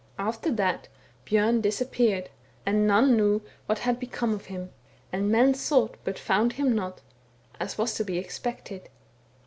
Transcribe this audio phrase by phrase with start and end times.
[0.17, 0.87] After that,
[1.27, 2.31] Bjom disappeared,
[2.65, 4.71] and none knew what had become of him;
[5.13, 7.01] and men sought but found him not,
[7.59, 8.89] as was to be expected.